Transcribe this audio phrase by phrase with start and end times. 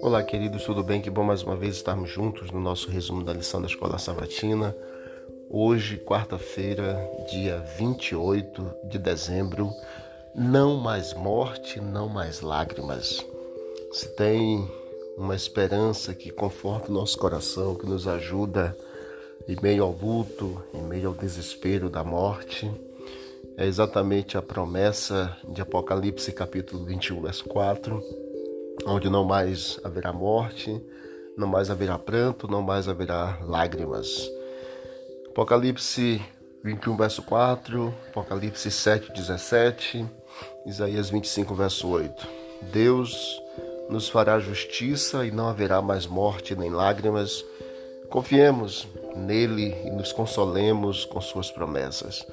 [0.00, 1.00] Olá, queridos, tudo bem?
[1.00, 4.76] Que bom mais uma vez estarmos juntos no nosso resumo da lição da Escola Sabatina.
[5.50, 6.96] Hoje, quarta-feira,
[7.28, 9.70] dia 28 de dezembro,
[10.34, 13.24] não mais morte, não mais lágrimas.
[13.92, 14.70] Se tem
[15.16, 18.76] uma esperança que conforta o nosso coração, que nos ajuda
[19.48, 22.70] em meio ao luto, em meio ao desespero da morte,
[23.56, 28.02] é exatamente a promessa de Apocalipse capítulo 21, verso 4,
[28.86, 30.80] onde não mais haverá morte,
[31.36, 34.30] não mais haverá pranto, não mais haverá lágrimas.
[35.28, 36.20] Apocalipse
[36.64, 40.06] 21, verso 4, Apocalipse 7, 17,
[40.66, 42.26] Isaías 25, verso 8.
[42.72, 43.40] Deus
[43.88, 47.44] nos fará justiça e não haverá mais morte nem lágrimas.
[48.08, 52.26] Confiemos nele e nos consolemos com suas promessas.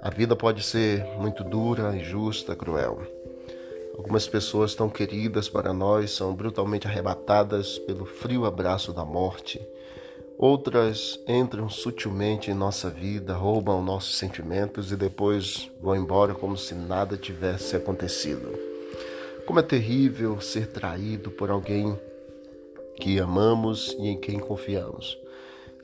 [0.00, 3.02] A vida pode ser muito dura, injusta, cruel.
[3.96, 9.60] Algumas pessoas tão queridas para nós são brutalmente arrebatadas pelo frio abraço da morte.
[10.38, 16.76] Outras entram sutilmente em nossa vida, roubam nossos sentimentos e depois vão embora como se
[16.76, 18.56] nada tivesse acontecido.
[19.44, 21.98] Como é terrível ser traído por alguém
[23.00, 25.18] que amamos e em quem confiamos.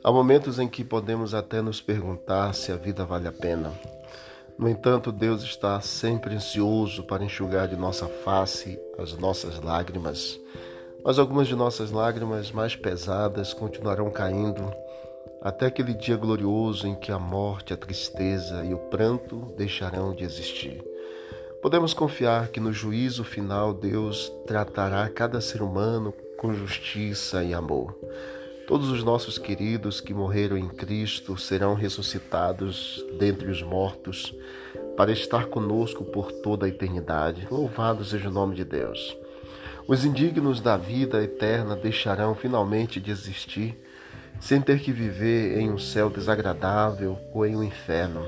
[0.04, 3.72] Há momentos em que podemos até nos perguntar se a vida vale a pena.
[4.56, 10.38] No entanto, Deus está sempre ansioso para enxugar de nossa face as nossas lágrimas.
[11.04, 14.72] Mas algumas de nossas lágrimas mais pesadas continuarão caindo
[15.42, 20.24] até aquele dia glorioso em que a morte, a tristeza e o pranto deixarão de
[20.24, 20.82] existir.
[21.60, 27.98] Podemos confiar que no juízo final Deus tratará cada ser humano com justiça e amor.
[28.66, 34.34] Todos os nossos queridos que morreram em Cristo serão ressuscitados dentre os mortos
[34.96, 37.46] para estar conosco por toda a eternidade.
[37.50, 39.14] Louvado seja o nome de Deus.
[39.86, 43.78] Os indignos da vida eterna deixarão finalmente de existir,
[44.40, 48.24] sem ter que viver em um céu desagradável ou em um inferno.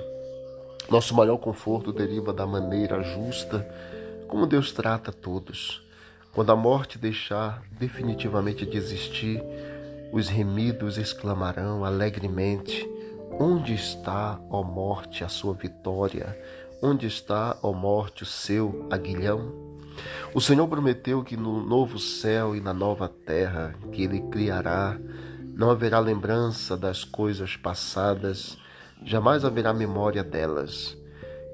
[0.91, 3.66] Nosso maior conforto deriva da maneira justa
[4.28, 5.82] como Deus trata todos.
[6.34, 9.42] Quando a morte deixar definitivamente de existir,
[10.12, 12.89] os remidos exclamarão alegremente:
[13.39, 16.39] Onde está, ó morte, a sua vitória?
[16.83, 19.53] Onde está, ó morte, o seu aguilhão?
[20.34, 24.99] O Senhor prometeu que no novo céu e na nova terra que Ele criará,
[25.55, 28.59] não haverá lembrança das coisas passadas,
[29.03, 30.97] jamais haverá memória delas.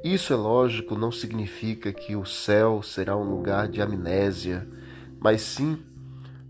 [0.03, 4.67] Isso é lógico, não significa que o céu será um lugar de amnésia,
[5.21, 5.79] mas sim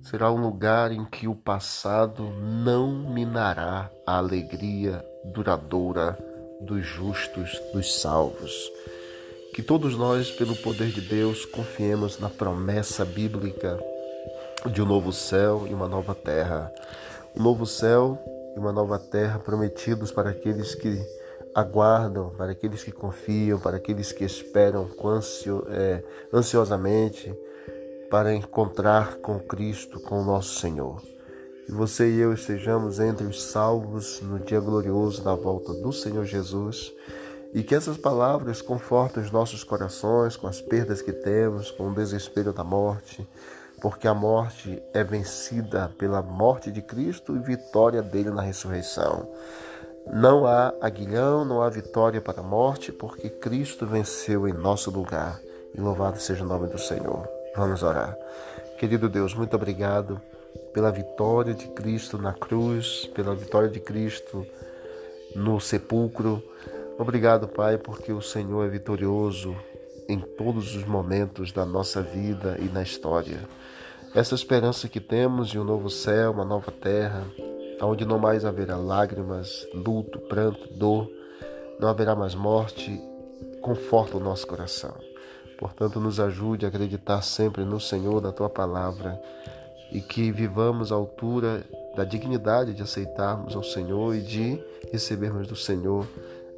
[0.03, 6.19] será um lugar em que o passado não minará a alegria duradoura
[6.61, 8.53] dos justos, dos salvos.
[9.55, 13.79] Que todos nós, pelo poder de Deus, confiemos na promessa bíblica
[14.73, 16.73] de um novo céu e uma nova terra.
[17.37, 18.19] Um novo céu
[18.57, 21.01] e uma nova terra prometidos para aqueles que
[21.55, 24.89] aguardam, para aqueles que confiam, para aqueles que esperam
[25.69, 26.03] é,
[26.33, 27.33] ansiosamente
[28.13, 31.01] para encontrar com Cristo, com o nosso Senhor.
[31.65, 36.27] Que você e eu estejamos entre os salvos no dia glorioso da volta do Senhor
[36.27, 36.93] Jesus
[37.55, 41.95] e que essas palavras confortem os nossos corações com as perdas que temos, com o
[41.95, 43.27] desespero da morte,
[43.81, 49.27] porque a morte é vencida pela morte de Cristo e vitória dele na ressurreição.
[50.13, 55.41] Não há aguilhão, não há vitória para a morte, porque Cristo venceu em nosso lugar.
[55.75, 57.42] E louvado seja o nome do Senhor.
[57.55, 58.17] Vamos orar.
[58.79, 60.21] Querido Deus, muito obrigado
[60.73, 64.47] pela vitória de Cristo na cruz, pela vitória de Cristo
[65.35, 66.43] no sepulcro.
[66.99, 69.55] Obrigado, Pai, porque o Senhor é vitorioso
[70.09, 73.41] em todos os momentos da nossa vida e na história.
[74.15, 77.27] Essa esperança que temos de um novo céu, uma nova terra,
[77.83, 81.11] onde não mais haverá lágrimas, luto, pranto, dor,
[81.79, 82.99] não haverá mais morte,
[83.61, 84.95] conforta o nosso coração.
[85.63, 89.23] Portanto, nos ajude a acreditar sempre no Senhor, na tua palavra,
[89.93, 91.65] e que vivamos à altura
[91.95, 94.61] da dignidade de aceitarmos ao Senhor e de
[94.91, 96.05] recebermos do Senhor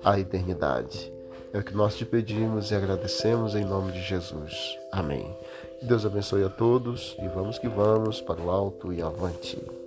[0.02, 1.12] a eternidade.
[1.52, 4.78] É o que nós te pedimos e agradecemos em nome de Jesus.
[4.90, 5.36] Amém.
[5.82, 9.83] Deus abençoe a todos e vamos que vamos para o alto e avante.